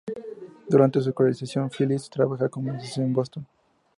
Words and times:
Durante 0.67 0.99
su 0.99 1.09
escolarización, 1.09 1.69
Phillips 1.77 2.09
trabajó 2.09 2.49
como 2.49 2.71
taxista 2.71 3.01
en 3.03 3.13
Boston. 3.13 3.47